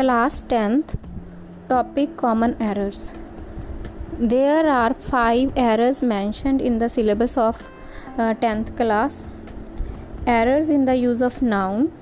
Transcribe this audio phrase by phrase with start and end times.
[0.00, 0.92] Class 10th
[1.68, 3.12] Topic Common Errors
[4.32, 7.58] There are five errors mentioned in the syllabus of
[8.16, 9.24] uh, 10th class.
[10.26, 11.92] Errors in the use of noun,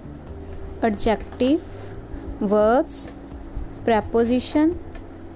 [0.81, 1.61] adjective,
[2.53, 3.11] verbs,
[3.85, 4.75] preposition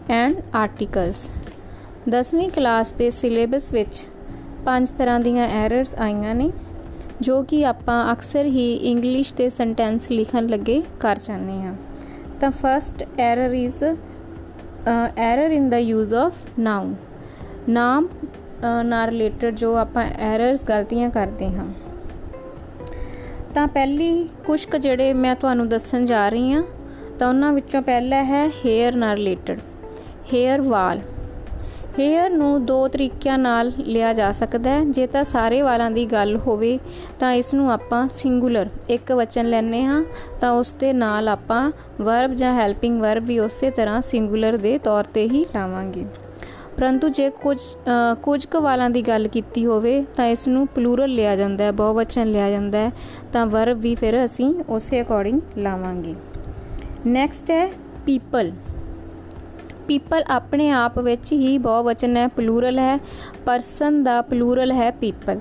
[0.09, 1.29] and articles.
[2.09, 4.07] 10ਵੀਂ class ਦੇ syllabus ਵਿੱਚ
[4.65, 6.51] ਪੰਜ ਤਰ੍ਹਾਂ ਦੀਆਂ errors ਆਈਆਂ ਨੇ
[7.21, 11.75] ਜੋ ਕਿ ਆਪਾਂ ਅਕਸਰ ਹੀ ਇੰਗਲਿਸ਼ ਦੇ ਸੈਂਟੈਂਸ ਲਿਖਣ ਲੱਗੇ ਕਰ ਜਾਂਦੇ ਹਾਂ
[12.43, 13.83] ਤਾਂ first error is
[15.17, 16.95] error in the use of noun
[17.69, 18.09] ਨਾਮ
[18.85, 21.67] ਨਾਲ ਰਿਲੇਟਡ ਜੋ ਆਪਾਂ ਐਰਰਸ ਗਲਤੀਆਂ ਕਰਦੇ ਹਾਂ।
[23.55, 26.63] ਤਾਂ ਪਹਿਲੀ ਕੁਝ ਕੁ ਜਿਹੜੇ ਮੈਂ ਤੁਹਾਨੂੰ ਦੱਸਣ ਜਾ ਰਹੀ ਹਾਂ,
[27.19, 29.61] ਤਾਂ ਉਹਨਾਂ ਵਿੱਚੋਂ ਪਹਿਲਾ ਹੈ ਹੇਅਰ ਨਾਲ ਰਿਲੇਟਡ
[30.35, 31.01] ਹੇਅਰ ਵਾਲ
[31.99, 36.37] ਹੇਅਰ ਨੂੰ ਦੋ ਤਰੀਕਿਆਂ ਨਾਲ ਲਿਆ ਜਾ ਸਕਦਾ ਹੈ। ਜੇ ਤਾਂ ਸਾਰੇ ਵਾਲਾਂ ਦੀ ਗੱਲ
[36.37, 36.79] ਹੋਵੇ,
[37.21, 40.03] ਤਾਂ ਇਸ ਨੂੰ ਆਪਾਂ ਸਿੰਗੂਲਰ ਇੱਕ ਵਚਨ ਲੈਨੇ ਹਾਂ,
[40.41, 45.05] ਤਾਂ ਉਸ ਦੇ ਨਾਲ ਆਪਾਂ ਵਰਬ ਜਾਂ ਹੈਲਪਿੰਗ ਵਰਬ ਵੀ ਉਸੇ ਤਰ੍ਹਾਂ ਸਿੰਗੂਲਰ ਦੇ ਤੌਰ
[45.05, 46.07] ਤੇ ਹੀ ਲਾਵਾਂਗੇ।
[46.77, 47.59] ਪਰੰਤੂ ਜੇ ਕੁਝ
[48.23, 52.27] ਕੁਝ ਕੁ ਵਾਲਾਂ ਦੀ ਗੱਲ ਕੀਤੀ ਹੋਵੇ, ਤਾਂ ਇਸ ਨੂੰ ਪਲੂਰਲ ਲਿਆ ਜਾਂਦਾ ਹੈ, ਬਹੁਵਚਨ
[52.27, 52.91] ਲਿਆ ਜਾਂਦਾ ਹੈ,
[53.33, 56.15] ਤਾਂ ਵਰਬ ਵੀ ਫਿਰ ਅਸੀਂ ਉਸੇ ਅਕੋਰਡਿੰਗ ਲਾਵਾਂਗੇ।
[57.07, 57.67] ਨੈਕਸਟ ਹੈ
[58.07, 58.51] ਪੀਪਲ
[59.87, 62.97] ਪੀਪਲ ਆਪਣੇ ਆਪ ਵਿੱਚ ਹੀ ਬਹੁਵਚਨ ਹੈ ਪਲੂਰਲ ਹੈ
[63.47, 65.41] ਪਰਸਨ ਦਾ ਪਲੂਰਲ ਹੈ ਪੀਪਲ।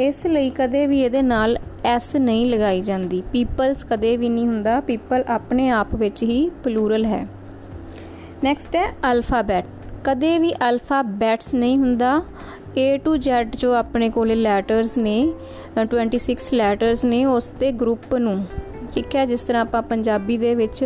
[0.00, 4.80] ਇਸ ਲਈ ਕਦੇ ਵੀ ਇਹਦੇ ਨਾਲ ਐਸ ਨਹੀਂ ਲਗਾਈ ਜਾਂਦੀ। ਪੀਪਲਸ ਕਦੇ ਵੀ ਨਹੀਂ ਹੁੰਦਾ,
[4.80, 7.26] ਪੀਪਲ ਆਪਣੇ ਆਪ ਵਿੱਚ ਹੀ ਪਲੂਰਲ ਹੈ।
[8.44, 9.64] ਨੈਕਸਟ ਹੈ ਅਲਫਾਬੈਟ
[10.04, 12.22] ਕਦੇ ਵੀ ਅਲਫਾਬੈਟਸ ਨਹੀਂ ਹੁੰਦਾ।
[12.78, 15.16] A to Z ਜੋ ਆਪਣੇ ਕੋਲੇ ਲੈਟਰਸ ਨੇ
[16.00, 18.44] 26 ਲੈਟਰਸ ਨੇ, ਉਸ ਦੇ ਗਰੁੱਪ ਨੂੰ।
[18.92, 20.84] ਠੀਕ ਹੈ, ਜਿਸ ਤਰ੍ਹਾਂ ਆਪਾਂ ਪੰਜਾਬੀ ਦੇ ਵਿੱਚ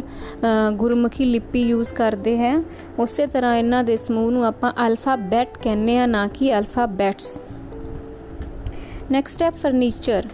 [0.75, 2.63] ਗੁਰਮੁਖੀ ਲਿਪੀ ਯੂਜ਼ ਕਰਦੇ ਹਾਂ,
[2.99, 7.39] ਉਸੇ ਤਰ੍ਹਾਂ ਇਹਨਾਂ ਦੇ ਸਮੂਹ ਨੂੰ ਆਪਾਂ ਅਲਫਾਬੈਟ ਕਹਿੰਦੇ ਆ ਨਾ ਕਿ ਅਲਫਾਬੈਟਸ
[9.11, 10.27] ਨੈਕਸਟ ਹੈ ਫਰਨੀਚਰ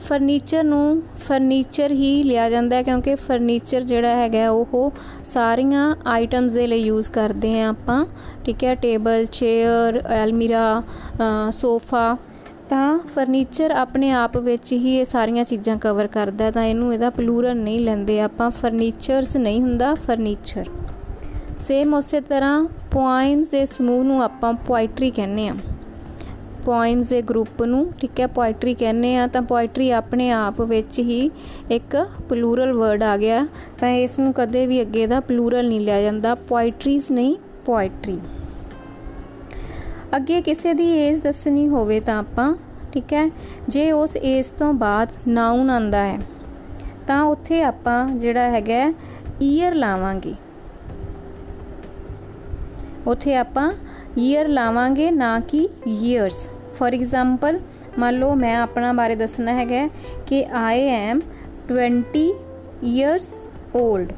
[0.00, 4.92] ਫਰਨੀਚਰ ਨੂੰ ਫਰਨੀਚਰ ਹੀ ਲਿਆ ਜਾਂਦਾ ਹੈ, ਕਿਉਂਕਿ ਫਰਨੀਚਰ ਜਿਹੜਾ ਹੈਗਾ ਉਹ
[5.24, 8.04] ਸਾਰੀਆਂ ਆਈਟਮਸ ਦੇ ਲਈ ਯੂਜ਼ ਕਰਦੇ ਆ ਆਪਾਂ।
[8.44, 10.82] ਠੀਕ ਹੈ ਟੇਬਲ ਚੇਅਰ ਐਲਮੀਰਾ
[11.52, 12.16] ਸੋਫਾ
[12.68, 17.56] ਤਾਂ ਫਰਨੀਚਰ ਆਪਣੇ ਆਪ ਵਿੱਚ ਹੀ ਇਹ ਸਾਰੀਆਂ ਚੀਜ਼ਾਂ ਕਵਰ ਕਰਦਾ ਤਾਂ ਇਹਨੂੰ ਇਹਦਾ ਪਲੂਰਲ
[17.56, 20.68] ਨਹੀਂ ਲੈਂਦੇ। ਆਪਾਂ ਫਰਨੀਚਰਸ ਨਹੀਂ ਹੁੰਦਾ ਫਰਨੀਚਰ
[21.58, 22.62] ਸੇਮ ਉਸੇ ਤਰ੍ਹਾਂ
[22.92, 25.54] ਪੋਇਮਸ ਦੇ ਸਮੂਹ ਨੂੰ ਆਪਾਂ ਪੋਇਟਰੀ ਕਹਿੰਦੇ ਆ
[26.64, 31.30] ਪੋਇਮਸ ਦੇ ਗਰੁੱਪ ਨੂੰ, ਠੀਕ ਹੈ ਪੋਇਟਰੀ ਕਹਿੰਦੇ ਆ ਤਾਂ ਪੋਇਟਰੀ ਆਪਣੇ ਆਪ ਵਿੱਚ ਹੀ
[31.70, 31.96] ਇੱਕ
[32.28, 33.46] ਪਲੂਰਲ ਵਰਡ ਆ ਗਿਆ।
[33.80, 38.18] ਤਾਂ ਇਸ ਨੂੰ ਕਦੇ ਵੀ ਅੱਗੇ ਦਾ ਪਲੂਰਲ ਨਹੀਂ ਲਿਆ ਜਾਂਦਾ। ਪੋਇਟਰੀਜ਼ ਨਹੀਂ ਪੋਇਟਰੀ
[40.14, 42.54] ਅੱਗੇ ਕਿਸੇ ਦੀ ਏਜ ਦੱਸਣੀ ਹੋਵੇ ਤਾਂ ਆਪਾਂ,
[42.92, 43.28] ਠੀਕ ਹੈ,
[43.68, 46.18] ਜੇ ਉਸ ਏਜ ਤੋਂ ਬਾਅਦ ਨਾਉਨ ਆਂਦਾ ਹੈ,
[47.06, 48.92] ਤਾਂ ਉੱਥੇ ਆਪਾਂ ਜਿਹੜਾ ਹੈਗਾ
[49.42, 50.34] ਈਅਰ ਲਾਵਾਂਗੇ।
[53.06, 53.72] ਉੱਥੇ ਆਪਾਂ
[54.18, 56.46] ਈਅਰ ਲਾਵਾਂਗੇ ਨਾ ਕਿ ਈਅਰਸ
[56.78, 57.58] ਫੋਰ ਐਗਜ਼ਾਮਪਲ
[57.98, 59.86] ਮੰਨ ਲਓ ਮੈਂ ਆਪਣਾ ਬਾਰੇ ਦੱਸਣਾ ਹੈਗਾ
[60.26, 61.20] ਕਿ ਆਈ ਐਮ
[61.72, 62.24] 20
[62.84, 63.28] ਇਅਰਸ
[63.76, 64.12] 올ਡ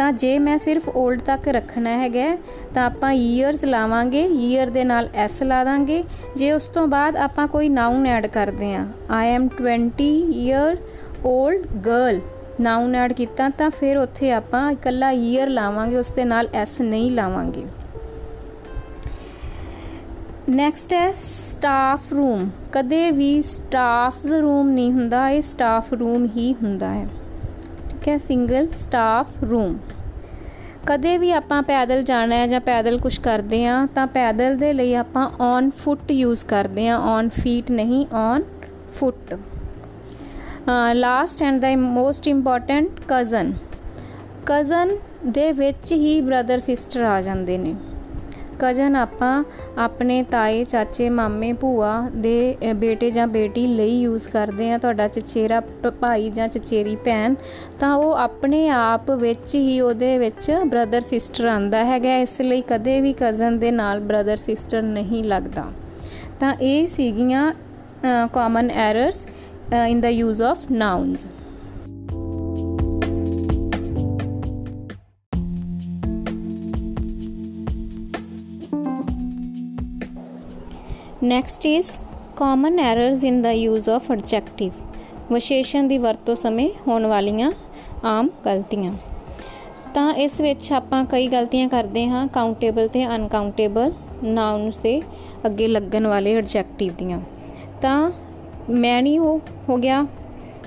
[0.00, 2.36] ਤਾਂ ਜੇ ਮੈਂ ਸਿਰਫ 올ਡ ਤੱਕ ਰੱਖਣਾ ਹੈਗਾ,
[2.74, 6.02] ਤਾਂ ਆਪਾਂ ਈਅਰਸ ਲਾਵਾਂਗੇ ਈਅਰ ਦੇ ਨਾਲ ਐਸ ਲਾ ਦਾਂਗੇ।
[6.36, 10.76] ਜੇ ਉਸ ਤੋਂ ਬਾਅਦ ਆਪਾਂ ਕੋਈ ਨਾਉਨ ਐਡ ਕਰਦੇ ਆ I am 20 year
[11.26, 12.20] old girl
[12.60, 17.10] noun add ਕੀਤਾ, ਤਾਂ ਫਿਰ ਉੱਥੇ ਆਪਾਂ ਇਕੱਲਾ ਈਅਰ ਲਾਵਾਂਗੇ, ਉਸ ਦੇ ਨਾਲ ਐਸ ਨਹੀਂ
[17.10, 17.64] ਲਾਵਾਂਗੇ।
[20.48, 26.94] ਨੈਕਸਟ ਹੈ ਸਟਾਫ ਰੂਮ ਕਦੇ ਵੀ ਸਟਾਫਸ ਰੂਮ ਨਹੀਂ ਹੁੰਦਾ, ਇਹ ਸਟਾਫ ਰੂਮ ਹੀ ਹੁੰਦਾ
[26.94, 27.06] ਹੈ।
[28.00, 29.76] ਠੀਕ ਹੈ ਸਿੰਗਲ ਸਟਾਫ ਰੂਮ
[30.86, 34.94] ਕਦੇ ਵੀ ਆਪਾਂ ਪੈਦਲ ਜਾਣਾ ਹੈ ਜਾਂ ਪੈਦਲ ਕੁਝ ਕਰਦੇ ਆ ਤਾਂ ਪੈਦਲ ਦੇ ਲਈ
[34.94, 38.44] ਆਪਾਂ ਔਨ ਫੁੱਟ ਯੂਜ਼ ਕਰਦੇ ਆ ਔਨ ਫੀਟ ਨਹੀਂ on
[38.94, 39.34] foot
[40.94, 43.52] last and the most important cousin
[44.46, 44.96] cousin
[45.26, 47.74] ਦੇ ਵਿੱਚ ਹੀ ਬ੍ਰਦਰ ਸਿਸਟਰ ਆ ਜਾਂਦੇ ਨੇ।
[48.60, 49.42] ਕਜ਼ਨ ਆਪਾਂ
[49.78, 55.60] ਆਪਣੇ ਤਾਏ, ਚਾਚੇ, ਮਾਮੇ, ਭੂਆ ਦੇ ਬੇਟੇ ਜਾਂ ਬੇਟੀ ਲਈ ਯੂਜ਼ ਕਰਦੇ ਆ ਤੁਹਾਡਾ ਚਚੇਰਾ
[56.00, 57.34] ਭਾਈ ਜਾਂ ਚਚੇਰੀ ਭੈਣ,
[57.80, 63.00] ਤਾਂ ਉਹ ਆਪਣੇ ਆਪ ਵਿੱਚ ਹੀ ਉਹਦੇ ਵਿੱਚ ਬ੍ਰਦਰ ਸਿਸਟਰ ਆਂਦਾ ਹੈਗਾ। ਇਸ ਲਈ ਕਦੇ
[63.00, 65.66] ਵੀ ਕਜ਼ਨ ਦੇ ਨਾਲ ਬ੍ਰਦਰ ਸਿਸਟਰ ਨਹੀਂ ਲੱਗਦਾ।
[66.40, 67.52] ਤਾਂ ਇਹ ਸੀਗੀਆਂ
[68.32, 69.26] common errors
[69.86, 71.24] in the use of nouns
[81.24, 81.88] next is
[82.36, 84.72] common errors in the use of adjective
[85.32, 87.52] ਵਿਸ਼ੇਸ਼ਣ ਦੀ ਵਰਤੋਂ ਸਮੇਂ ਹੋਣ ਵਾਲੀਆਂ
[88.04, 88.92] ਆਮ ਗਲਤੀਆਂ
[89.94, 93.92] ਤਾਂ ਇਸ ਵਿੱਚ ਆਪਾਂ ਕਈ ਗਲਤੀਆਂ ਕਰਦੇ ਹਾਂ ਕਾਊਂਟੇਬਲ ਤੇ ਅਨਕਾਊਂਟੇਬਲ
[94.24, 95.02] ਨਾਊਨਸ ਦੇ
[95.46, 97.20] ਅੱਗੇ ਲੱਗਣ ਵਾਲੇ ਐਡਜੈਕਟਿਵ ਦੀਆਂ
[97.82, 98.12] ਤਾਂ
[98.70, 100.06] ਮੈਨੀ ਹੋ ਹੋ ਗਿਆ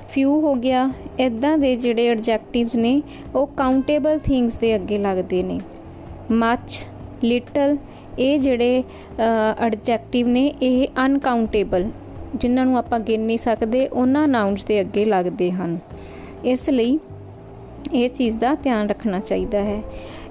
[0.10, 0.90] ਫਿਊ ਹੋ ਗਿਆ
[1.20, 3.02] ਇਦਾਂ ਦੇ ਜਿਹੜੇ ਐਡਜੈਕਟਿਵਸ ਨੇ,
[3.36, 5.60] ਉਹ ਕਾਊਂਟੇਬਲ ਥਿੰਗਸ ਦੇ ਅੱਗੇ ਲੱਗਦੇ ਨੇ।
[6.32, 6.86] ਮੱਚ
[7.24, 7.78] ਲਿਟਲ
[8.20, 8.84] ਇਹ ਜਿਹੜੇ
[9.60, 11.90] ਐਡਜੈਕਟਿਵ ਨੇ, ਇਹ ਅਨਕਾਊਂਟੇਬਲ
[12.36, 15.78] ਜਿਨ੍ਹਾਂ ਨੂੰ ਆਪਾਂ ਗਿਣ ਨਹੀਂ ਸਕਦੇ, ਉਹਨਾਂ ਨਾਉਂਸ ਦੇ ਅੱਗੇ ਲੱਗਦੇ ਹਨ।
[16.46, 17.00] ਇਸ ਲਈ
[17.94, 19.82] ਇਹ ਚੀਜ਼ ਦਾ ਧਿਆਨ ਰੱਖਣਾ ਚਾਹੀਦਾ ਹੈ।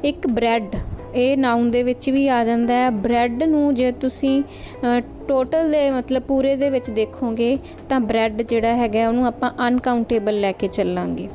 [0.05, 0.75] ਇੱਕ ਬ੍ਰੈਡ
[1.15, 4.43] ਇਹ ਨਾਉਨ ਦੇ ਵਿੱਚ ਵੀ ਆ ਜਾਂਦਾ ਹੈ। ਬ੍ਰੈਡ ਨੂੰ ਜੇ ਤੁਸੀਂ
[5.29, 7.57] ਟੋਟਲ ਦੇ ਮਤਲਬ ਪੂਰੇ ਦੇ ਵਿੱਚ ਦੇਖੋਗੇ,
[7.89, 11.29] ਤਾਂ ਬ੍ਰੈਡ ਜਿਹੜਾ ਹੈਗਾ, ਉਹਨੂੰ ਆਪਾਂ ਅਨਕਾਊਂਟੇਬਲ ਲੈ ਕੇ ਚੱਲਾਂਗੇ।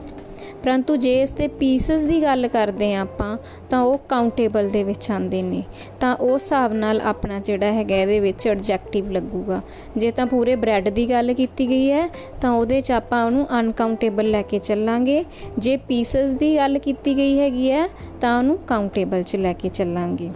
[0.64, 3.38] ਪਰੰਤੂ ਜੇ ਇਸ ਦੇ ਪੀਸਸ ਦੀ ਗੱਲ ਕਰਦੇ ਆ ਆਪਾਂ,
[3.70, 5.64] ਤਾਂ ਉਹ ਕਾਊਂਟੇਬਲ ਦੇ ਵਿੱਚ ਆਉਂਦੇ ਨੇ।
[6.00, 9.62] ਤਾਂ ਉਸ ਹਿਸਾਬ ਨਾਲ ਆਪਣਾ ਜਿਹੜਾ ਹੈਗਾ ਇਹਦੇ ਵਿੱਚ ਐਡਜੈਕਟਿਵ ਲੱਗੂਗਾ।
[9.98, 12.08] ਜੇ ਤਾਂ ਪੂਰੇ ਬ੍ਰੈਡ ਦੀ ਗੱਲ ਕੀਤੀ ਗਈ ਹੈ,
[12.42, 15.24] ਤਾਂ ਉਹਦੇ 'ਚ ਆਪਾਂ ਉਹਨੂੰ ਅਨਕਾਊਂਟੇਬਲ ਲੈ ਕੇ ਚੱਲਾਂਗੇ।
[15.60, 17.88] ਜੇ ਪੀਸਸ ਦੀ ਗੱਲ ਕੀਤੀ ਗਈ ਹੈਗੀ ਹੈ,
[18.22, 20.30] ਤਾਂ ਉਹਨੂੰ ਕਾਊਂਟੇਬਲ 'ਚ ਲੈ ਕੇ ਚੱਲਾਂਗੇ।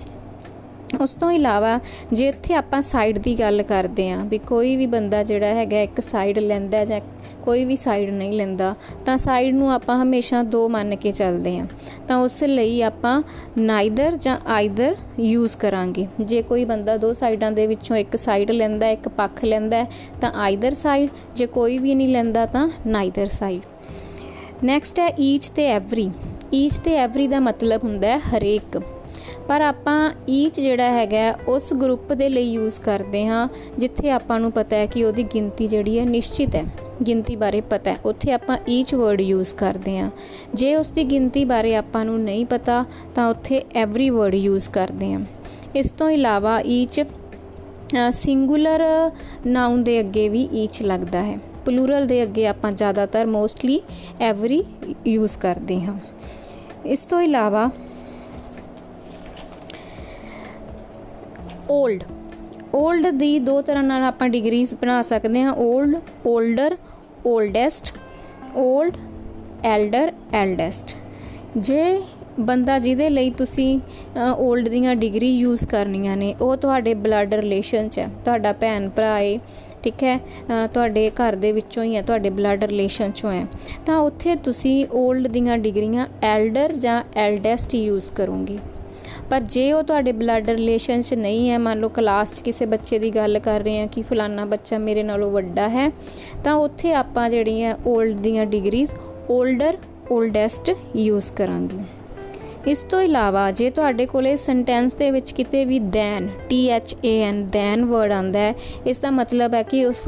[1.00, 1.80] ਉਸ ਤੋਂ ਇਲਾਵਾ
[2.14, 6.02] ਜੇ ਇੱਥੇ ਆਪਾਂ ਸਾਈਡ ਦੀ ਗੱਲ ਕਰਦੇ ਆਂ ਵੀ ਕੋਈ ਵੀ ਬੰਦਾ ਜਿਹੜਾ ਹੈਗਾ ਇੱਕ
[6.02, 7.00] ਸਾਈਡ ਲੈਂਦਾ ਜਾਂ
[7.44, 8.74] ਕੋਈ ਵੀ ਸਾਈਡ ਨਹੀਂ ਲੈਂਦਾ,
[9.06, 11.66] ਤਾਂ ਸਾਈਡ ਨੂੰ ਆਪਾਂ ਹਮੇਸ਼ਾ ਦੋ ਮੰਨ ਕੇ ਚੱਲਦੇ ਆਂ
[12.08, 13.22] ਤਾਂ ਉਸ ਲਈ ਆਪਾਂ
[13.58, 18.90] ਨਾਈਦਰ ਜਾਂ ਆਈਦਰ ਯੂਜ਼ ਕਰਾਂਗੇ। ਜੇ ਕੋਈ ਬੰਦਾ ਦੋ ਸਾਈਡਾਂ ਦੇ ਵਿੱਚੋਂ ਇੱਕ ਸਾਈਡ ਲੈਂਦਾ,
[18.90, 19.84] ਇੱਕ ਪੱਖ ਲੈਂਦਾ,
[20.22, 23.62] ਤਾਂ ਆਈਦਰ ਸਾਈਡ ਜੇ ਕੋਈ ਵੀ ਨਹੀਂ ਲੈਂਦਾ, ਤਾਂ ਨਾਈਦਰ ਸਾਈਡ
[24.64, 26.10] ਨੈਕਸਟ ਹੈ ਈਚ ਤੇ ਐਵਰੀ
[26.54, 28.82] ਈਚ ਤੇ ਐਵਰੀ ਦਾ ਮਤਲਬ ਹੁੰਦਾ ਹੈ ਹਰੇਕ।
[29.52, 34.52] ਪਰ ਆਪਾਂ ਈਚ ਜਿਹੜਾ ਹੈਗਾ ਉਸ ਗਰੁੱਪ ਦੇ ਲਈ ਯੂਜ਼ ਕਰਦੇ ਹਾਂ, ਜਿੱਥੇ ਆਪਾਂ ਨੂੰ
[34.52, 36.64] ਪਤਾ ਹੈ ਕਿ ਉਹਦੀ ਗਿਣਤੀ ਜਿਹੜੀ ਹੈ ਨਿਸ਼ਚਿਤ ਹੈ।
[37.08, 40.10] ਗਿਣਤੀ ਬਾਰੇ ਪਤਾ ਹੈ, ਉੱਥੇ ਆਪਾਂ ਈਚ ਵਰਡ ਯੂਜ਼ ਕਰਦੇ ਹਾਂ।
[40.54, 45.14] ਜੇ ਉਸ ਦੀ ਗਿਣਤੀ ਬਾਰੇ ਆਪਾਂ ਨੂੰ ਨਹੀਂ ਪਤਾ, ਤਾਂ ਉੱਥੇ ਐਵਰੀ ਵਰਡ ਯੂਜ਼ ਕਰਦੇ
[45.14, 45.20] ਹਾਂ।
[45.76, 47.02] ਇਸ ਤੋਂ ਇਲਾਵਾ ਈਚ
[48.12, 48.82] ਸਿੰਗੂਲਰ
[49.46, 53.82] ਨਾਉਨ ਦੇ ਅੱਗੇ ਵੀ ਈਚ ਲੱਗਦਾ ਹੈ। ਪਲੂਰਲ ਦੇ ਅੱਗੇ ਆਪਾਂ ਜ਼ਿਆਦਾਤਰ ਮੋਸਟਲੀ
[54.22, 54.64] ਐਵਰੀ
[55.08, 56.00] ਯੂਜ਼ ਕਰਦੇ ਹਾਂ।
[56.86, 57.70] ਇਸ ਤੋਂ ਇਲਾਵਾ
[61.72, 62.04] 올ਡ
[62.76, 65.96] 올ਡ ਦੀ ਦੋ ਤਰ੍ਹਾਂ ਨਾਲ ਆਪਾਂ ਡਿਗਰੀਜ਼ ਬਣਾ ਸਕਦੇ ਹਾਂ। Old
[66.28, 66.76] older
[67.28, 67.94] oldest
[68.58, 68.98] old
[69.66, 70.96] elder eldest
[71.58, 72.02] ਜੇ
[72.40, 73.80] ਬੰਦਾ ਜਿਹਦੇ ਲਈ ਤੁਸੀਂ
[74.42, 79.18] 올ਡ ਦੀਆਂ ਡਿਗਰੀ ਯੂਜ਼ ਕਰਨੀਆਂ ਨੇ, ਉਹ ਤੁਹਾਡੇ ਬਲੱਡ ਰਿਲੇਸ਼ਨ 'ਚ ਹੈ। ਤੁਹਾਡਾ ਭੈਣ ਭਰਾ
[79.20, 79.38] ਏ,
[79.84, 80.18] ਠੀਕ ਹੈ?
[80.74, 83.46] ਤੁਹਾਡੇ ਘਰ ਦੇ ਵਿੱਚੋਂ ਹੀ ਹੈ, ਤੁਹਾਡੇ ਬਲੱਡ ਰਿਲੇਸ਼ਨ 'ਚੋਂ ਹੈ।
[83.86, 88.58] ਤਾਂ ਉੱਥੇ ਤੁਸੀਂ 올ਡ ਦੀਆਂ ਡਿਗਰੀਆਂ ਐਲਡਰ ਜਾਂ ਐਲਡੈਸਟ ਯੂਜ਼ ਕਰੋਗੇ।
[89.32, 92.98] ਪਰ ਜੇ ਉਹ ਤੁਹਾਡੇ ਬਲੱਡ ਰਿਲੇਸ਼ਨ 'ਚ ਨਹੀਂ ਹੈ, ਮੰਨ ਲਓ ਕਲਾਸ 'ਚ ਕਿਸੇ ਬੱਚੇ
[93.00, 95.90] ਦੀ ਗੱਲ ਕਰ ਰਹੇ ਆ ਕਿ ਫਲਾਨਾ ਬੱਚਾ ਮੇਰੇ ਨਾਲੋਂ ਵੱਡਾ ਹੈ,
[96.44, 98.94] ਤਾਂ ਉੱਥੇ ਆਪਾਂ ਜਿਹੜੀਆਂ 올ਡ ਦੀਆਂ ਡਿਗਰੀਜ਼
[99.32, 99.78] 올ਡਰ
[100.12, 101.84] 올ਡੈਸਟ ਯੂਜ਼ ਕਰਾਂਗੇ।
[102.68, 107.22] ਇਸ ਤੋਂ ਇਲਾਵਾ ਜੇ ਤੁਹਾਡੇ ਕੋਲੇ ਸੈਂਟੈਂਸ ਦੇ ਵਿੱਚ ਕਿਤੇ ਵੀ than T H A
[107.22, 108.54] N than word ਆਂਦਾ ਹੈ,
[108.88, 110.08] ਇਸ ਦਾ ਮਤਲਬ ਹੈ ਕਿ ਉਸ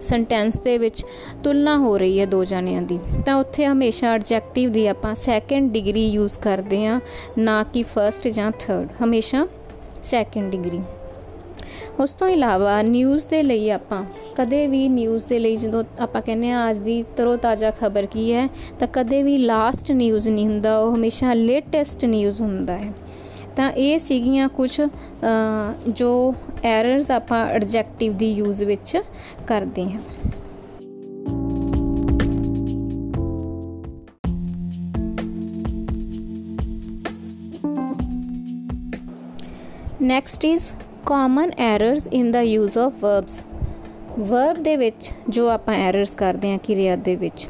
[0.00, 1.04] ਸੈਂਟੈਂਸ ਦੇ ਵਿੱਚ
[1.44, 6.06] ਤੁਲਨਾ ਹੋ ਰਹੀ ਹੈ ਦੋ ਜਣਿਆਂ ਦੀ। ਤਾਂ ਉੱਥੇ ਹਮੇਸ਼ਾ ਐਡਜੈਕਟਿਵ ਦੀ ਆਪਾਂ ਸੈਕੰਡ ਡਿਗਰੀ
[6.06, 7.00] ਯੂਜ਼ ਕਰਦੇ ਹਾਂ,
[7.38, 9.46] ਨਾ ਕਿ ਫਰਸਟ ਜਾਂ ਥਰਡ ਹਮੇਸ਼ਾ
[10.04, 10.80] ਸੈਕੰਡ ਡਿਗਰੀ
[12.00, 14.02] ਉਸ ਤੋਂ ਇਲਾਵਾ ਨਿਊਜ਼ ਦੇ ਲਈ ਆਪਾਂ,
[14.36, 18.32] ਕਦੇ ਵੀ ਨਿਊਜ਼ ਦੇ ਲਈ ਜਦੋਂ ਆਪਾਂ ਕਹਿੰਦੇ ਆ ਅੱਜ ਦੀ ਤਰੋ ਤਾਜ਼ਾ ਖਬਰ ਕੀ
[18.32, 18.46] ਹੈ,
[18.78, 22.92] ਤਾਂ ਕਦੇ ਵੀ ਲਾਸਟ ਨਿਊਜ਼ ਨਹੀਂ ਹੁੰਦਾ, ਉਹ ਹਮੇਸ਼ਾ ਲੇਟੈਸਟ ਨਿਊਜ਼ ਹੁੰਦਾ ਹੈ।
[23.56, 24.80] ਤਾਂ ਇਹ ਸੀਗੀਆਂ ਕੁਝ
[25.88, 26.34] ਜੋ
[26.64, 28.96] ਐਰਰਸ ਆਪਾਂ ਐਡਜੈਕਟਿਵ ਦੀ ਯੂਜ਼ ਵਿੱਚ
[29.46, 30.00] ਕਰਦੇ ਹਾਂ।
[40.02, 40.70] Next is
[41.06, 43.40] common errors in the use of verbs
[44.20, 47.46] verb ਦੇ ਵਿੱਚ ਜੋ ਆਪਾਂ ਐਰਰਸ ਕਰਦੇ ਹਾਂ ਕਿਰਿਆ ਦੇ ਵਿੱਚ,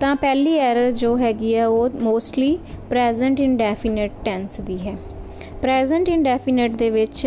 [0.00, 2.56] ਤਾਂ ਪਹਿਲੀ ਐਰਰ ਜੋ ਹੈਗੀ ਹੈ ਉਹ ਮੋਸਟਲੀ
[2.90, 4.96] ਪ੍ਰੈਜ਼ੈਂਟ ਇਨਡੈਫੀਨਿਟ ਟੈਂਸ ਦੀ ਹੈ।
[5.62, 7.26] ਪ੍ਰੈਜ਼ੈਂਟ ਇਨਡੈਫੀਨਿਟ ਦੇ ਵਿੱਚ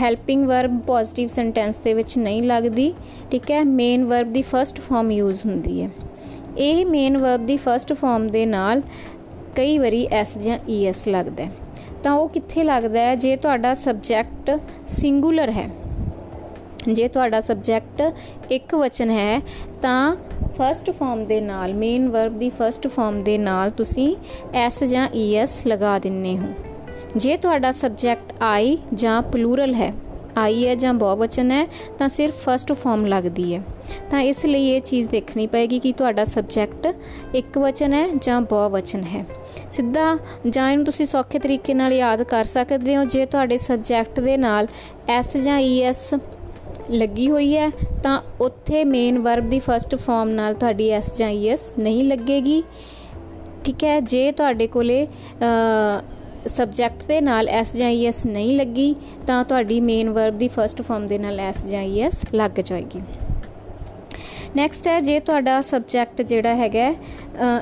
[0.00, 2.92] ਹੈਲਪਿੰਗ ਵਰਬ ਪੋਜ਼ਿਟਿਵ ਸੈਂਟੈਂਸ ਦੇ ਵਿੱਚ ਨਹੀਂ ਲੱਗਦੀ,
[3.30, 3.62] ਠੀਕ ਹੈ?
[3.64, 5.90] ਮੇਨ ਵਰਬ ਦੀ ਫਰਸਟ ਫਾਰਮ ਯੂਜ਼ ਹੁੰਦੀ ਹੈ।
[6.58, 8.82] ਇਹ ਮੇਨ ਵਰਬ ਦੀ ਫਰਸਟ ਫਾਰਮ ਦੇ ਨਾਲ
[9.56, 11.50] ਕਈ ਵਾਰੀ ਐਸ ਜਾਂ ਈਐਸ ਲੱਗਦਾ ਹੈ।
[12.04, 13.14] ਤਾਂ ਉਹ ਕਿੱਥੇ ਲੱਗਦਾ ਹੈ?
[13.14, 14.50] ਜੇ ਤੁਹਾਡਾ ਸਬਜੈਕਟ
[14.88, 15.68] ਸਿੰਗੂਲਰ ਹੈ,
[16.92, 18.02] ਜੇ ਤੁਹਾਡਾ ਸਬਜੈਕਟ
[18.50, 19.40] ਇੱਕ ਵਚਨ ਹੈ,
[19.82, 20.16] ਤਾਂ
[20.58, 24.16] ਫਰਸਟ ਫਾਰਮ ਦੇ ਨਾਲ ਮੇਨ ਵਰਬ ਦੀ ਫਰਸਟ ਫਾਰਮ ਦੇ ਨਾਲ ਤੁਸੀਂ
[24.54, 26.52] ਐਸ ਜਾਂ ਈਐਸ ਲਗਾ ਦਿੰਨੇ ਹੋ।
[27.16, 29.92] ਜੇ ਤੁਹਾਡਾ ਸਬਜੈਕਟ ਆਈ ਜਾਂ ਪਲੂਰਲ ਹੈ
[30.36, 31.66] ਆਈ ਹੈ ਜਾਂ ਬਹੁਵਚਨ ਹੈ,
[31.98, 33.62] ਤਾਂ ਸਿਰਫ ਫਰਸਟ ਫਾਰਮ ਲੱਗਦੀ ਹੈ।
[34.10, 36.94] ਤਾਂ ਇਸ ਲਈ ਇਹ ਚੀਜ਼ ਦੇਖਣੀ ਪਏਗੀ ਕਿ ਤੁਹਾਡਾ ਸਬਜੈਕਟ
[37.34, 39.24] ਇੱਕ ਵਚਨ ਹੈ ਜਾਂ ਬਹੁਵਚਨ ਹੈ।
[39.74, 40.16] ਸਿੱਧਾ
[40.46, 44.66] ਜਾਂ ਇਹਨੂੰ ਤੁਸੀਂ ਸੌਖੇ ਤਰੀਕੇ ਨਾਲ ਯਾਦ ਕਰ ਸਕਦੇ ਹੋ। ਜੇ ਤੁਹਾਡੇ ਸਬਜੈਕਟ ਦੇ ਨਾਲ
[45.10, 46.14] ਐਸ ਜਾਂ ਈਐਸ
[46.92, 47.68] ਲੱਗੀ ਹੋਈ ਹੈ,
[48.02, 52.62] ਤਾਂ ਉੱਥੇ ਮੇਨ ਵਰਬ ਦੀ ਫਰਸਟ ਫਾਰਮ ਨਾਲ ਤੁਹਾਡੀ ਐਸ ਜਾਂ ਈਐਸ ਨਹੀਂ ਲੱਗੇਗੀ।
[53.64, 55.06] ਠੀਕ ਹੈ, ਜੇ ਤੁਹਾਡੇ ਕੋਲੇ
[56.46, 58.94] ਸਬਜੈਕਟ ਦੇ ਨਾਲ ਐਸ ਜਾਂ ਈਐਸ ਨਹੀਂ ਲੱਗੀ,
[59.26, 63.00] ਤਾਂ ਤੁਹਾਡੀ ਮੇਨ ਵਰਬ ਦੀ ਫਰਸਟ ਫਾਰਮ ਦੇ ਨਾਲ ਐਸ ਜਾਂ ਈਐਸ ਲੱਗ ਜਾਏਗੀ।
[64.56, 66.94] ਨੈਕਸਟ ਹੈ, ਜੇ ਤੁਹਾਡਾ ਸਬਜੈਕਟ ਜਿਹੜਾ ਹੈਗਾ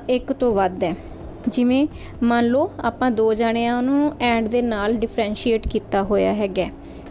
[0.09, 0.95] ਇੱਕ ਤੋਂ ਵੱਧ ਹੈ
[1.49, 1.87] ਜਿਵੇਂ
[2.23, 6.69] ਮੰਨ ਲਓ ਆਪਾਂ ਦੋ ਜਣੇ ਆ, ਉਹਨੂੰ ਐਂਡ ਦੇ ਨਾਲ ਡਿਫਰੈਂਸ਼ੀਏਟ ਕੀਤਾ ਹੋਇਆ ਹੈਗਾ।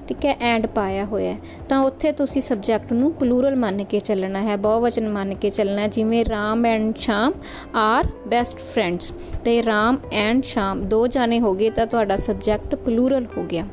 [0.07, 1.35] ਠੀਕ ਹੈ ਐਂਡ ਪਾਇਆ ਹੋਇਆ
[1.69, 6.23] ਤਾਂ ਉੱਥੇ ਤੁਸੀਂ ਸਬਜੈਕਟ ਨੂੰ ਪਲੂਰਲ ਮੰਨ ਕੇ ਚੱਲਣਾ ਹੈ, ਬਹੁਵਚਨ ਮੰਨ ਕੇ ਚੱਲਣਾ ਜਿਵੇਂ
[6.25, 7.33] Ram and Shyam
[7.75, 9.13] are best friends
[9.45, 13.65] ਤੇ ਰਾਮ ਐਂਡ ਸ਼ਾਮ ਦੋ ਜਾਣੇ ਹੋ ਗਏ ਤਾਂ ਤੁਹਾਡਾ ਸਬਜੈਕਟ ਪਲੂਰਲ ਹੋ ਗਿਆ।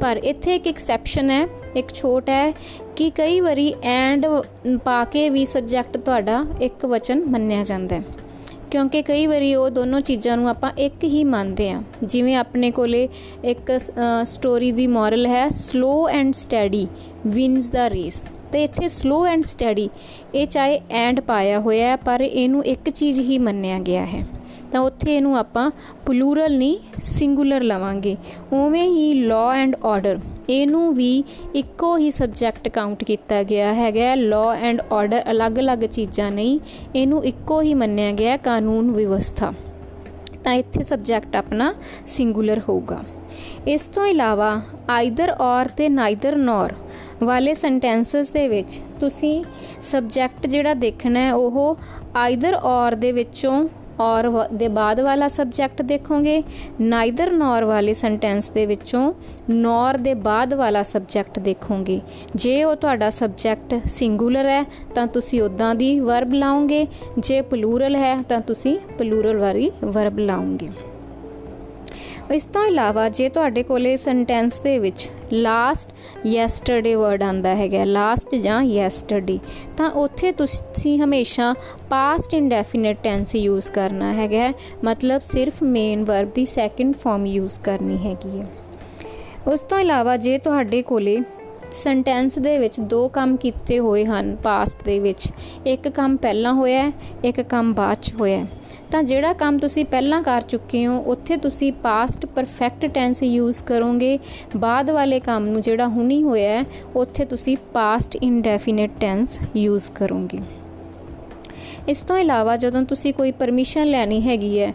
[0.00, 1.46] ਪਰ ਇੱਥੇ ਇੱਕ ਐਕਸੈਪਸ਼ਨ ਹੈ,
[1.76, 2.50] ਇੱਕ ਛੋਟ ਹੈ
[2.96, 4.26] ਕਿ ਕਈ ਵਾਰੀ ਐਂਡ
[4.84, 8.02] ਪਾ ਕੇ ਵੀ ਸਬਜੈਕਟ ਤੁਹਾਡਾ ਇੱਕ ਵਚਨ ਮੰਨਿਆ ਜਾਂਦਾ ਹੈ।
[8.74, 13.08] ਕਿਉਂਕਿ ਕਈ ਵਾਰੀ ਉਹ ਦੋਨੋਂ ਚੀਜ਼ਾਂ ਨੂੰ ਆਪਾਂ ਇੱਕ ਹੀ ਮੰਨਦੇ ਆ ਜਿਵੇਂ ਆਪਣੇ ਕੋਲੇ
[13.44, 13.70] ਇੱਕ
[14.24, 16.86] ਸਟੋਰੀ ਦੀ ਮੋਰਲ ਹੈ slow and steady
[17.26, 19.88] wins the race ਤੇ ਇੱਥੇ ਸਲੋ ਐਂਡ ਸਟੈਡੀ
[20.34, 24.24] ਇਹ ਚਾਹੇ ਐਂਡ ਪਾਇਆ ਹੋਇਆ ਹੈ, ਪਰ ਇਹਨੂੰ ਇੱਕ ਚੀਜ਼ ਹੀ ਮੰਨਿਆ ਗਿਆ ਹੈ।
[24.74, 25.70] ਤਾਂ ਉੱਥੇ ਇਹਨੂੰ ਆਪਾਂ
[26.06, 28.16] ਪਲੂਰਲ ਨਹੀਂ ਸਿੰਗੂਲਰ ਲਵਾਂਗੇ।
[28.52, 31.22] ਉਵੇਂ ਹੀ ਲਾਅ ਐਂਡ ਆਰਡਰ ਇਹਨੂੰ ਵੀ
[31.54, 36.58] ਇੱਕੋ ਹੀ ਸਬਜੈਕਟ ਕਾਊਂਟ ਕੀਤਾ ਗਿਆ ਹੈਗਾ। ਲਾਅ ਐਂਡ ਆਰਡਰ ਅਲੱਗ-ਅਲੱਗ ਚੀਜ਼ਾਂ ਨਹੀਂ,
[36.94, 39.52] ਇਹਨੂੰ ਇੱਕੋ ਹੀ ਮੰਨਿਆ ਗਿਆ ਕਾਨੂੰਨ ਵਿਵਸਥਾ।
[40.44, 41.72] ਤਾਂ ਇੱਥੇ ਸਬਜੈਕਟ ਆਪਣਾ
[42.06, 43.02] ਸਿੰਗੂਲਰ ਹੋਊਗਾ।
[43.66, 46.74] ਇਸ ਤੋਂ ਇਲਾਵਾ ਆਈਦਰ ਔਰ ਤੇ ਨਾਈਦਰ ਨੋਰ
[47.22, 49.44] ਵਾਲੇ ਸੈਂਟੈਂਸਸ ਦੇ ਵਿੱਚ ਤੁਸੀਂ
[49.82, 51.76] ਸਬਜੈਕਟ ਜਿਹੜਾ ਦੇਖਣਾ ਹੈ, ਉਹ
[52.16, 53.66] ਆਈਦਰ ਔਰ ਦੇ ਵਿੱਚੋਂ
[54.00, 56.42] ਔਰ ਦੇ ਬਾਅਦ ਵਾਲਾ ਸਬਜੈਕਟ ਦੇਖੋਗੇ
[56.80, 59.12] ਨਾਈਦਰ ਨੋਰ ਵਾਲੇ ਸੈਂਟੈਂਸ ਦੇ ਵਿੱਚੋਂ
[59.50, 62.00] ਨੋਰ ਦੇ ਬਾਅਦ ਵਾਲਾ ਸਬਜੈਕਟ ਦੇਖੋਗੇ।
[62.34, 66.86] ਜੇ ਉਹ ਤੁਹਾਡਾ ਸਬਜੈਕਟ ਸਿੰਗੂਲਰ ਹੈ, ਤਾਂ ਤੁਸੀਂ ਉਦਾਂ ਦੀ ਵਰਬ ਲਾਓਗੇ।
[67.18, 70.68] ਜੇ ਪਲੂਰਲ ਹੈ, ਤਾਂ ਤੁਸੀਂ ਪਲੂਰਲ ਵਾਲੀ ਵਰਬ ਲਾਓਗੇ।
[72.32, 75.90] ਇਸ ਤੋਂ ਇਲਾਵਾ ਜੇ ਤੁਹਾਡੇ ਕੋਲੇ ਸੈਂਟੈਂਸ ਦੇ ਵਿੱਚ ਲਾਸਟ
[76.26, 79.38] ਯੈਸਟਰਡੇ ਵਰਡ ਆਂਦਾ ਹੈਗਾ ਲਾਸਟ ਜਾਂ ਯੈਸਟਰਡੇ
[79.76, 81.54] ਤਾਂ ਉੱਥੇ ਤੁਸੀਂ ਹਮੇਸ਼ਾ
[81.90, 84.52] ਪਾਸਟ ਇਨਡੈਫੀਨਿਟ ਟੈਂਸ ਯੂਜ਼ ਕਰਨਾ ਹੈਗਾ
[84.84, 88.46] ਮਤਲਬ ਸਿਰਫ ਮੇਨ ਵਰਬ ਦੀ ਸੈਕੰਡ ਫਾਰਮ ਯੂਜ਼ ਕਰਨੀ ਹੈਗੀ ਹੈ।
[89.46, 91.20] ਉਸ ਤੋਂ ਇਲਾਵਾ ਜੇ ਤੁਹਾਡੇ ਕੋਲੇ
[91.72, 95.28] ਸੈਂਟੈਂਸ ਦੇ ਵਿੱਚ ਦੋ ਕੰਮ ਕੀਤੇ ਹੋਏ ਹਨ ਪਾਸਟ ਦੇ ਵਿੱਚ,
[95.66, 96.92] ਇੱਕ ਕੰਮ ਪਹਿਲਾਂ ਹੋਇਆ ਹੈ,
[97.24, 98.46] ਇੱਕ ਕੰਮ ਬਾਅਦ ਚ ਹੋਇਆ ਹੈ।
[98.90, 104.18] ਤਾਂ ਜਿਹੜਾ ਕੰਮ ਤੁਸੀਂ ਪਹਿਲਾਂ ਕਰ ਚੁੱਕੇ ਹੋ, ਉੱਥੇ ਤੁਸੀਂ ਪਾਸਟ ਪਰਫੈਕਟ ਟੈਂਸ ਯੂਜ਼ ਕਰੋਗੇ।
[104.56, 106.64] ਬਾਅਦ ਵਾਲੇ ਕੰਮ ਨੂੰ ਜਿਹੜਾ ਹੁਣੀ ਹੋਇਆ ਹੈ,
[106.96, 110.38] ਉੱਥੇ ਤੁਸੀਂ ਪਾਸਟ ਇਨਡੈਫੀਨਿਟ ਟੈਂਸ ਯੂਜ਼ ਕਰੋਗੇ।
[111.88, 114.72] ਇਸ ਤੋਂ ਇਲਾਵਾ ਜਦੋਂ ਤੁਸੀਂ ਕੋਈ ਪਰਮਿਸ਼ਨ ਲੈਣੀ ਹੈਗੀ ਹੈ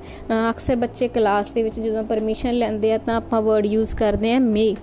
[0.49, 4.39] ਅਕਸਰ ਬੱਚੇ ਕਲਾਸ ਦੇ ਵਿੱਚ ਜਦੋਂ ਪਰਮਿਸ਼ਨ ਲੈਂਦੇ ਆ ਤਾਂ ਆਪਾਂ ਵਰਡ ਯੂਜ਼ ਕਰਦੇ ਆ
[4.39, 4.73] ਮੇ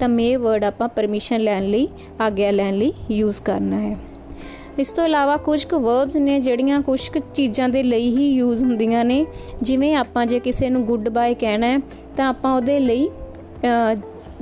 [0.00, 1.88] ਤਾਂ ਮੇ ਵਰਡ ਆਪਾਂ ਪਰਮਿਸ਼ਨ ਲੈਣ ਲਈ,
[2.20, 3.96] ਆਗਿਆ ਲੈਣ ਲਈ ਯੂਜ਼ ਕਰਨਾ ਹੈ।
[4.78, 8.62] ਇਸ ਤੋਂ ਇਲਾਵਾ ਕੁਝ ਕੁ ਵਰਬਸ ਨੇ ਜਿਹੜੀਆਂ ਕੁਝ ਕੁ ਚੀਜ਼ਾਂ ਦੇ ਲਈ ਹੀ ਯੂਜ਼
[8.64, 9.24] ਹੁੰਦੀਆਂ ਨੇ।
[9.62, 11.78] ਜਿਵੇਂ ਆਪਾਂ ਜੇ ਕਿਸੇ ਨੂੰ ਗੁੱਡ ਬਾਏ ਕਹਿਣਾ ਹੈ,
[12.16, 13.08] ਤਾਂ ਆਪਾਂ ਉਹਦੇ ਲਈ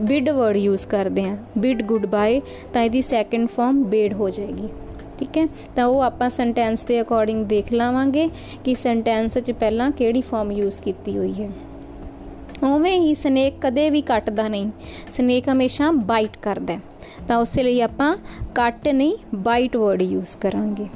[0.01, 2.41] ਬਿਡ ਵਰਡ ਯੂਜ਼ ਕਰਦੇ ਹਾਂ। ਬਿਡ ਗੁੱਡ ਬਾਏ
[2.73, 4.69] ਤਾਂ ਇਹਦੀ ਸੈਕੰਡ ਫਾਰਮ ਬੇਡ ਹੋ ਜਾਏਗੀ।
[5.19, 5.47] ਠੀਕ ਹੈ?
[5.77, 8.29] ਤਾਂ ਉਹ ਆਪਾਂ ਸੈਂਟੈਂਸ ਦੇ ਅਕੋਰਡਿੰਗ ਦੇਖ ਲਾਵਾਂਗੇ
[8.65, 11.49] ਕਿ ਸੈਂਟੈਂਸ 'ਚ ਪਹਿਲਾਂ ਕਿਹੜੀ ਫਾਰਮ ਯੂਜ਼ ਕੀਤੀ ਹੋਈ ਹੈ।
[12.65, 14.71] ਉਵੇਂ ਹੀ ਸਨੇਕ ਕਦੇ ਵੀ ਕੱਟਦਾ ਨਹੀਂ।
[15.11, 16.81] ਸਨੇਕ ਹਮੇਸ਼ਾ ਬਾਈਟ ਕਰਦਾ ਹੈ।
[17.29, 18.17] ਤਾਂ ਉਸੇ ਲਈ ਆਪਾਂ
[18.55, 20.87] ਕੱਟ ਨਹੀਂ ਬਾਈਟ ਵਰਡ ਯੂਜ਼ ਕਰਾਂਗੇ।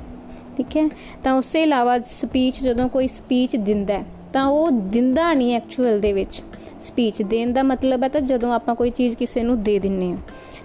[0.56, 0.88] ਠੀਕ ਹੈ?
[1.24, 4.02] ਤਾਂ ਉਸੇ ਇਲਾਵਾ ਸਪੀਚ ਜਦੋਂ ਕੋਈ ਸਪੀਚ ਦਿੰਦਾ
[4.32, 6.42] ਤਾਂ ਉਹ ਦਿੰਦਾ ਨਹੀਂ ਐਕਚੁਅਲ ਦੇ ਵਿੱਚ।
[6.80, 10.16] ਸਪੀਚ ਦੇਣ ਦਾ ਮਤਲਬ ਹੈ ਤਾਂ ਜਦੋਂ ਆਪਾਂ ਕੋਈ ਚੀਜ਼ ਕਿਸੇ ਨੂੰ ਦੇ ਦਿੰਨੇ ਆ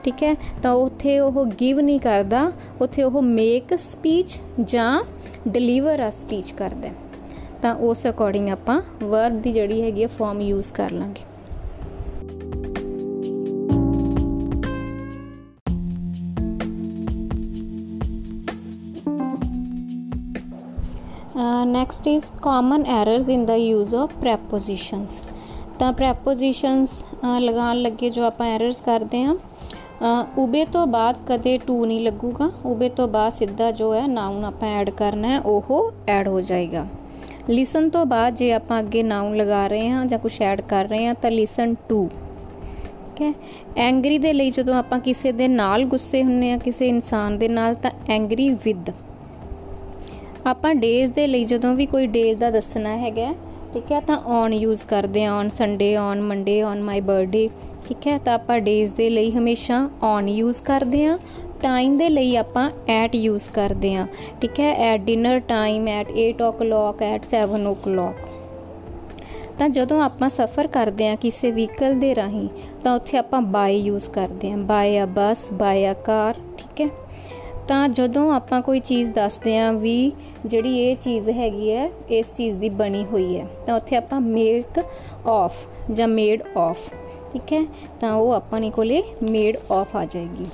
[0.03, 0.35] ਠੀਕ ਹੈ?
[0.63, 2.49] ਤਾਂ ਉੱਥੇ ਉਹ ਗਿਵ ਨਹੀਂ ਕਰਦਾ,
[2.81, 5.03] ਉੱਥੇ ਉਹ ਮੇਕ ਸਪੀਚ ਜਾਂ
[5.47, 6.89] ਡਿਲੀਵਰ ਆ ਸਪੀਚ ਕਰਦਾ
[7.61, 11.28] ਤਾਂ ਉਸ ਅਕੋਰਡਿੰਗ ਆਪਾਂ ਵਰਬ ਦੀ ਜਿਹੜੀ ਹੈਗੀ ਹੈ ਫਾਰਮ ਯੂਜ਼ ਕਰ ਲਾਂਗੇ।
[21.71, 25.15] Next is common errors in the use of prepositions.
[25.79, 26.93] ਤਾਂ prepositions
[27.39, 29.35] ਲਗਾਉਣ ਲੱਗੇ ਜੋ ਆਪਾਂ errors ਕਰਦੇ ਹਾਂ
[30.37, 34.69] ਉਬੇ ਤੋਂ ਬਾਅਦ ਕਦੇ ਟੂ ਨਹੀਂ ਲੱਗੂਗਾ। ਉਬੇ ਤੋਂ ਬਾਅਦ ਸਿੱਧਾ ਜੋ ਹੈ ਨਾਉਨ ਆਪਾਂ
[34.69, 36.85] ਐਡ ਕਰਨਾ ਹੈ, ਉਹ ਐਡ ਹੋ ਜਾਏਗਾ।
[37.49, 41.05] ਲਿਸਨ ਤੋਂ ਬਾਅਦ ਜੇ ਆਪਾਂ ਅੱਗੇ ਨਾਉਨ ਲਗਾ ਰਹੇ ਹਾਂ ਜਾਂ ਕੁਝ ਐਡ ਕਰ ਰਹੇ
[41.05, 43.33] ਹਾਂ, ਤਾਂ ਲਿਸਨ ਟੂ ਠੀਕ ਹੈ?
[43.77, 47.75] ਐਂਗਰੀ ਦੇ ਲਈ ਜਦੋਂ ਆਪਾਂ ਕਿਸੇ ਦੇ ਨਾਲ ਗੁੱਸੇ ਹੁੰਨੇ ਆ ਕਿਸੇ ਇਨਸਾਨ ਦੇ ਨਾਲ,
[47.75, 48.89] ਤਾਂ ਐਂਗਰੀ ਵਿਦ
[50.47, 53.33] ਆਪਾਂ ਡੇਜ਼ ਦੇ ਲਈ ਜਦੋਂ ਵੀ ਕੋਈ ਡੇਜ਼ ਦਾ ਦੱਸਣਾ ਹੈਗਾ,
[53.73, 57.47] ਠੀਕ ਹੈ, ਤਾਂ ਔਨ ਯੂਜ਼ ਕਰਦੇ ਆ on Sunday on Monday on my birthday
[57.87, 61.17] ਠੀਕ ਹੈ, ਤਾਂ ਆਪਾਂ ਡੇਜ਼ ਦੇ ਲਈ ਹਮੇਸ਼ਾ ਔਨ ਯੂਜ਼ ਕਰਦੇ ਆ
[61.61, 64.05] ਟਾਈਮ ਦੇ ਲਈ ਆਪਾਂ ਐਟ ਯੂਜ਼ ਕਰਦੇ ਆ
[64.41, 68.27] ਠੀਕ ਹੈ at dinner time at 8 o'clock at 7 o'clock
[69.59, 72.47] ਤਾਂ ਜਦੋਂ ਆਪਾਂ ਸਫ਼ਰ ਕਰਦੇ ਆ ਕਿਸੇ ਵਹੀਕਲ ਦੇ ਰਾਹੀਂ,
[72.83, 76.87] ਤਾਂ ਉੱਥੇ ਆਪਾਂ ਬਾਈ ਯੂਜ਼ ਕਰਦੇ ਆ ਬਾਈ ਅ ਬੱਸ ਬਾਈ ਅ ਕਾਰ ਠੀਕ ਹੈ।
[77.69, 80.11] ਤਾਂ ਜਦੋਂ ਆਪਾਂ ਕੋਈ ਚੀਜ਼ ਦੱਸਦੇ ਆਂ ਵੀ
[80.45, 84.79] ਜਿਹੜੀ ਇਹ ਚੀਜ਼ ਹੈਗੀ ਹੈ, ਇਸ ਚੀਜ਼ ਦੀ ਬਣੀ ਹੋਈ ਹੈ, ਤਾਂ ਉੱਥੇ ਆਪਾਂ ਮੇਕ
[85.27, 85.55] ਆਫ
[85.93, 86.89] ਜਾਂ ਮੇਡ ਆਫ
[87.33, 87.65] ਠੀਕ ਹੈ?
[87.99, 90.45] ਤਾਂ ਉਹ ਆਪਾਂ ਨੇ ਕੋਲੇ ਮੇਡ ਆਫ ਆ ਜਾਏਗੀ।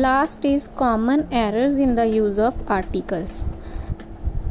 [0.00, 3.38] Last is common errors in the use of articles.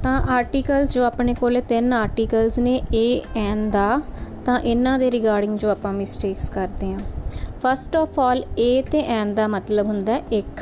[0.07, 4.01] ਤਾਂ ਆਰਟੀਕਲਸ ਜੋ ਆਪਣੇ ਕੋਲੇ ਤਿੰਨ ਆਰਟੀਕਲਸ ਨੇ ਏ ਐਨ ਦਾ,
[4.45, 6.99] ਤਾਂ ਇਹਨਾਂ ਦੇ ਰਿਗਾਰਡਿੰਗ ਜੋ ਆਪਾਂ ਮਿਸਟੇਕਸ ਕਰਦੇ ਹਾਂ।
[7.63, 10.61] ਫਸਟ ਆਫ ਆਲ ਏ ਤੇ ਐਨ ਦਾ ਮਤਲਬ ਹੁੰਦਾ ਹੈ ਇੱਕ।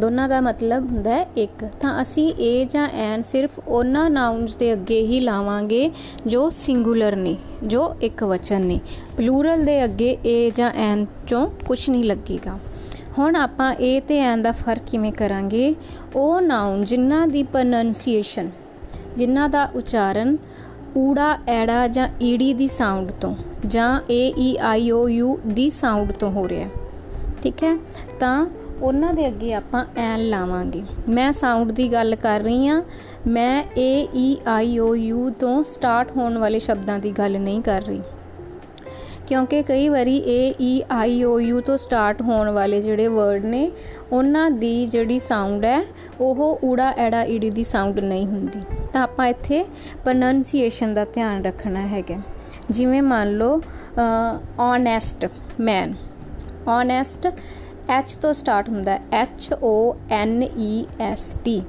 [0.00, 4.72] ਦੋਨਾਂ ਦਾ ਮਤਲਬ ਹੁੰਦਾ ਹੈ ਇੱਕ। ਤਾਂ ਅਸੀਂ ਏ ਜਾਂ ਐਨ ਸਿਰਫ ਉਹਨਾਂ ਨਾਉਂਸ ਦੇ
[4.72, 5.90] ਅੱਗੇ ਹੀ ਲਾਵਾਂਗੇ
[6.26, 7.36] ਜੋ ਸਿੰਗੂਲਰ ਨੇ,
[7.66, 8.80] ਜੋ ਇੱਕ ਵਚਨ ਨੇ।
[9.16, 12.58] ਪਲੂਰਲ ਦੇ ਅੱਗੇ ਏ ਜਾਂ ਐਨ ਚੋਂ ਕੁਝ ਨਹੀਂ ਲੱਗੇਗਾ।
[13.18, 15.74] ਹੁਣ ਆਪਾਂ ਏ ਤੇ ਐਨ ਦਾ ਫ਼ਰਕ ਕਿਵੇਂ ਕਰਾਂਗੇ?
[16.16, 18.50] ਉਹ ਨਾਉਨ ਜਿਨ੍ਹਾਂ ਦੀ ਪ੍ਰੋਨੰਸੀਏਸ਼ਨ
[19.16, 20.36] ਜਿਨ੍ਹਾਂ ਦਾ ਉਚਾਰਨ
[20.96, 23.34] ਊੜਾ, ਐੜਾ ਜਾਂ ਈੜੀ ਦੀ ਸਾਊਂਡ ਤੋਂ
[23.66, 26.68] ਜਾਂ ਏ ਈ ਆਈ ਓ ਯੂ ਦੀ ਸਾਊਂਡ ਤੋਂ ਹੋ ਰਿਹਾ
[27.42, 27.78] ਠੀਕ ਹੈ?
[28.20, 28.46] ਤਾਂ
[28.82, 32.82] ਉਹਨਾਂ ਦੇ ਅੱਗੇ ਆਪਾਂ ਐਨ ਲਾਵਾਂਗੇ। ਮੈਂ ਸਾਊਂਡ ਦੀ ਗੱਲ ਕਰ ਰਹੀ ਆ
[33.26, 37.82] ਮੈਂ ਏ ਈ ਆਈ ਓ ਯੂ ਤੋਂ ਸਟਾਰਟ ਹੋਣ ਵਾਲੇ ਸ਼ਬਦਾਂ ਦੀ ਗੱਲ ਨਹੀਂ ਕਰ
[37.82, 38.00] ਰਹੀ।
[39.28, 43.70] ਕਿਉਂਕਿ ਕਈ ਵਾਰੀ ਏ ਈ ਆਈ ਓ ਯੂ ਤੋਂ ਸਟਾਰਟ ਹੋਣ ਵਾਲੇ ਜਿਹੜੇ ਵਰਡ ਨੇ,
[44.12, 45.82] ਉਹਨਾਂ ਦੀ ਜਿਹੜੀ ਸਾਊਂਡ ਹੈ,
[46.20, 48.60] ਉਹ ਊੜਾ, ਐੜਾ, ਈੜੀ ਦੀ ਸਾਊਂਡ ਨਹੀਂ ਹੁੰਦੀ।
[48.92, 49.62] ਤਾਂ ਆਪਾਂ ਇੱਥੇ
[50.04, 52.20] ਪ੍ਰੋਨੰਸੀਏਸ਼ਨ ਦਾ ਧਿਆਨ ਰੱਖਣਾ ਹੈਗਾ।
[52.70, 53.60] ਜਿਵੇਂ ਮੰਨ ਲਓ
[54.60, 55.26] ਓਨੈਸਟ
[55.60, 55.94] ਮੈਨ
[56.68, 57.26] ਓਨੈਸਟ
[57.90, 61.62] ਐਚ ਤੋਂ ਸਟਾਰਟ ਹੁੰਦਾ ਹੈ। H O N E S T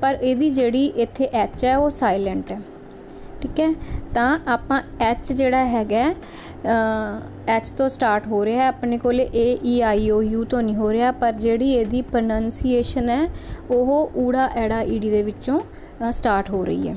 [0.00, 2.60] ਪਰ ਇਹਦੀ ਜਿਹੜੀ ਇੱਥੇ ਐਚ ਹੈ, ਉਹ ਸਾਇਲੈਂਟ ਹੈ।
[3.40, 3.72] ਠੀਕ ਹੈ?
[4.14, 6.12] ਤਾਂ ਆਪਾਂ ਐਚ ਜਿਹੜਾ ਹੈਗਾ
[6.66, 10.76] ਐਚ ਤੋਂ ਸਟਾਰਟ ਹੋ ਰਿਹਾ ਹੈ। ਆਪਣੇ ਕੋਲੇ ਏ ਈ ਆਈ ਓ ਯੂ ਤੋਂ ਨਹੀਂ
[10.76, 13.28] ਹੋ ਰਿਹਾ, ਪਰ ਜਿਹੜੀ ਇਹਦੀ ਪ੍ਰੋਨੰਸੀਏਸ਼ਨ ਹੈ,
[13.70, 15.60] ਉਹ ਊੜਾ ਐੜਾ ਈੜੀ ਦੇ ਵਿੱਚੋਂ
[16.12, 16.96] ਸਟਾਰਟ ਹੋ ਰਹੀ ਹੈ।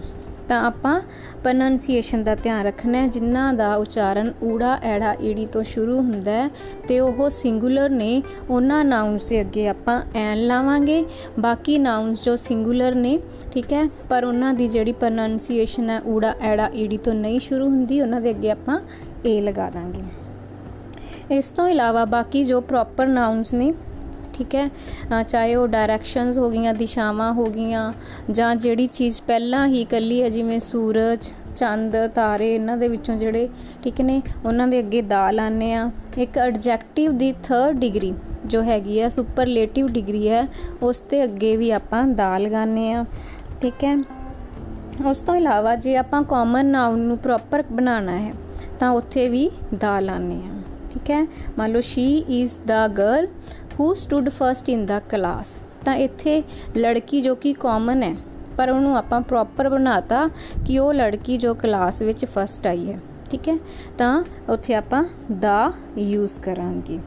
[0.52, 1.00] ਤਾਂ ਆਪਾਂ
[1.44, 6.50] ਪ੍ਰੋਨੰਸੀਏਸ਼ਨ ਦਾ ਧਿਆਨ ਰੱਖਣਾ ਹੈ। ਜਿਨ੍ਹਾਂ ਦਾ ਉਚਾਰਨ ਊੜਾ, ਐੜਾ, ਈੜੀ ਤੋਂ ਸ਼ੁਰੂ ਹੁੰਦਾ ਹੈ
[6.88, 11.06] ਤੇ ਉਹ ਸਿੰਗੂਲਰ ਨੇ, ਉਹਨਾਂ ਨਾਉਂਸ ਦੇ ਅੱਗੇ ਆਪਾਂ ਐਨ ਲਾਵਾਂਗੇ।
[11.40, 13.20] ਬਾਕੀ ਨਾਉਂਸ ਜੋ ਸਿੰਗੂਲਰ ਨੇ,
[13.52, 18.02] ਠੀਕ ਹੈ, ਪਰ ਉਹਨਾਂ ਦੀ ਜਿਹੜੀ ਪ੍ਰੋਨੰਸੀਏਸ਼ਨ ਹੈ, ਊੜਾ, ਐੜਾ, ਈੜੀ ਤੋਂ ਨਹੀਂ ਸ਼ੁਰੂ ਹੁੰਦੀ,
[18.02, 18.80] ਉਹਨਾਂ ਦੇ ਅੱਗੇ ਆਪਾਂ
[19.26, 20.04] ਏ ਲਗਾ ਦਾਂਗੇ।
[21.32, 23.74] ਇਸ ਤੋਂ ਇਲਾਵਾ ਬਾਕੀ ਜੋ ਪ੍ਰੋਪਰ ਨਾਉਂਸ ਨੇ
[24.42, 27.92] ਠੀਕ ਹੈ। ਚਾਹੇ ਉਹ ਡਾਇਰੈਕਸ਼ਨਸ ਹੋ ਗਈਆਂ, ਦਿਸ਼ਾਵਾਂ ਹੋ ਗਈਆਂ,
[28.32, 33.48] ਜਾਂ ਜਿਹੜੀ ਚੀਜ਼ ਪਹਿਲਾਂ ਹੀ ਕੱਲੀ ਹੈ, ਜਿਵੇਂ ਸੂਰਜ, ਚੰਦ, ਤਾਰੇ, ਇਹਨਾਂ ਦੇ ਵਿੱਚੋਂ ਜਿਹੜੇ
[33.84, 38.14] ਠੀਕ ਨੇ, ਉਹਨਾਂ ਦੇ ਅੱਗੇ ਦਾ ਲਾਣੇ ਆ। ਇੱਕ ਐਡਜੈਕਟਿਵ ਦੀ 3rd ਡਿਗਰੀ
[38.46, 40.48] ਜੋ ਹੈਗੀ ਆ ਸੁਪਰਲੇਟਿਵ ਡਿਗਰੀ ਹੈ,
[40.82, 43.06] ਉਸ ਤੇ ਅੱਗੇ ਵੀ ਆਪਾਂ ਦਾ ਲਗਾਣੇ ਆ,
[43.62, 43.96] ਠੀਕ ਹੈ।
[45.10, 48.34] ਉਸ ਤੋਂ ਇਲਾਵਾ ਜੇ ਆਪਾਂ ਕਾਮਨ ਨਾਉਨ ਨੂੰ ਪ੍ਰੋਪਰ ਬਣਾਉਣਾ ਹੈ,
[48.80, 50.60] ਤਾਂ ਉੱਥੇ ਵੀ ਦਾ ਲਾਣੇ ਆ,
[50.92, 51.26] ਠੀਕ ਹੈ।
[51.58, 53.28] ਮੰਨ ਲਓ she is the girl
[53.80, 56.42] who stood first in the class ਤਾਂ ਇੱਥੇ
[56.78, 58.16] ਲੜਕੀ ਜੋ ਕਿ ਕਾਮਨ ਹੈ,
[58.58, 60.28] ਪਰ ਉਹਨੂੰ ਆਪਾਂ ਪ੍ਰੋਪਰ ਬਣਾਤਾ
[60.66, 63.00] ਕਿ ਉਹ ਲੜਕੀ ਜੋ ਕਲਾਸ ਵਿੱਚ ਫਸਟ ਆਈ ਹੈ,
[63.32, 63.58] ਠੀਕ ਹੈ?
[63.98, 65.04] ਤਾਂ ਉੱਥੇ ਆਪਾਂ
[65.40, 67.00] ਦਾ ਯੂਜ਼ ਕਰਾਂਗੇ।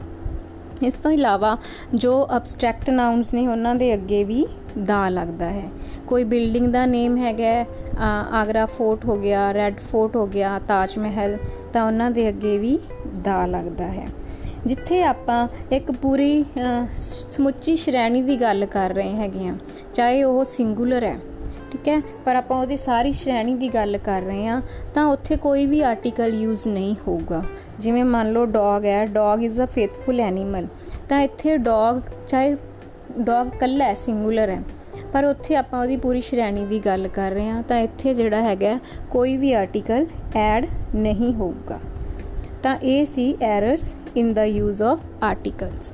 [0.83, 1.55] ਇਸ ਤੋਂ ਇਲਾਵਾ
[1.93, 4.45] ਜੋ ਅਬਸਟ੍ਰੈਕਟ ਨਾਉਂਸ ਨੇ ਉਹਨਾਂ ਦੇ ਅੱਗੇ ਵੀ
[4.79, 5.69] ਦਾ ਲੱਗਦਾ ਹੈ।
[6.07, 7.65] ਕੋਈ ਬਿਲਡਿੰਗ ਦਾ ਨੇਮ ਹੈਗਾ
[8.33, 11.37] ਆਗਰਾ ਫੋਰਟ ਹੋ ਗਿਆ, ਰੈੱਡ ਫੋਰਟ ਹੋ ਗਿਆ, ਤਾਜ ਮਹਿਲ,
[11.73, 12.77] ਤਾਂ ਉਹਨਾਂ ਦੇ ਅੱਗੇ ਵੀ
[13.23, 14.07] ਦਾ ਲੱਗਦਾ ਹੈ।
[14.65, 16.43] ਜਿੱਥੇ ਆਪਾਂ ਇੱਕ ਪੂਰੀ
[16.95, 19.55] ਸਮੁੱਚੀ ਸ਼੍ਰੇਣੀ ਦੀ ਗੱਲ ਕਰ ਰਹੇ ਹੈਗੇ ਆ
[19.93, 21.17] ਚਾਹੇ ਉਹ ਸਿੰਗੂਲਰ ਹੈ,
[21.71, 21.99] ਠੀਕ ਹੈ?
[22.25, 24.61] ਪਰ ਆਪਾਂ ਉਹਦੀ ਸਾਰੀ ਸ਼੍ਰੇਣੀ ਦੀ ਗੱਲ ਕਰ ਰਹੇ ਆ
[24.93, 27.41] ਤਾਂ ਉੱਥੇ ਕੋਈ ਵੀ ਆਰਟੀਕਲ ਯੂਜ਼ ਨਹੀਂ ਹੋਊਗਾ।
[27.79, 30.67] ਜਿਵੇਂ ਮੰਨ ਲਓ ਡੌਗ ਹੈ dog is a faithful animal
[31.09, 32.55] ਤਾਂ ਇੱਥੇ ਡੌਗ ਚਾਹੇ
[33.19, 34.61] ਡੌਗ ਕੱਲਾ ਹੈ ਸਿੰਗੂਲਰ ਹੈ,
[35.13, 38.77] ਪਰ ਉੱਥੇ ਆਪਾਂ ਉਹਦੀ ਪੂਰੀ ਸ਼੍ਰੇਣੀ ਦੀ ਗੱਲ ਕਰ ਰਹੇ ਆ ਤਾਂ ਇੱਥੇ ਜਿਹੜਾ ਹੈਗਾ
[39.11, 41.79] ਕੋਈ ਵੀ ਆਰਟੀਕਲ ਐਡ ਨਹੀਂ ਹੋਊਗਾ।
[42.63, 45.91] ਤਾਂ ਇਹ ਸੀ errors in the use of articles